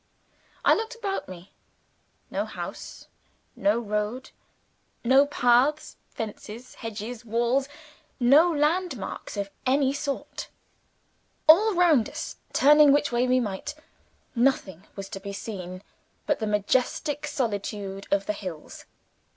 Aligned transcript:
I 0.65 0.73
looked 0.73 0.95
about 0.95 1.29
me. 1.29 1.53
No 2.31 2.45
house; 2.45 3.05
no 3.55 3.77
road; 3.77 4.31
no 5.03 5.27
paths, 5.27 5.95
fences, 6.09 6.73
hedges, 6.81 7.23
walls; 7.23 7.69
no 8.19 8.51
land 8.51 8.97
marks 8.97 9.37
of 9.37 9.51
any 9.67 9.93
sort. 9.93 10.49
All 11.47 11.75
round 11.75 12.09
us, 12.09 12.37
turn 12.51 12.91
which 12.91 13.11
way 13.11 13.27
we 13.27 13.39
might, 13.39 13.75
nothing 14.33 14.87
was 14.95 15.07
to 15.09 15.19
be 15.19 15.33
seen 15.33 15.83
but 16.25 16.39
the 16.39 16.47
majestic 16.47 17.27
solitude 17.27 18.07
of 18.09 18.25
the 18.25 18.33
hills. 18.33 18.85